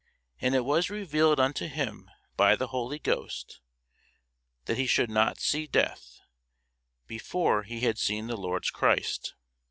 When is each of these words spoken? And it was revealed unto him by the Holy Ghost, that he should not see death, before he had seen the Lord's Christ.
And 0.39 0.55
it 0.55 0.65
was 0.65 0.89
revealed 0.89 1.39
unto 1.39 1.67
him 1.67 2.09
by 2.35 2.55
the 2.55 2.69
Holy 2.69 2.97
Ghost, 2.97 3.61
that 4.65 4.75
he 4.79 4.87
should 4.87 5.11
not 5.11 5.39
see 5.39 5.67
death, 5.67 6.17
before 7.05 7.61
he 7.61 7.81
had 7.81 7.99
seen 7.99 8.25
the 8.25 8.35
Lord's 8.35 8.71
Christ. 8.71 9.35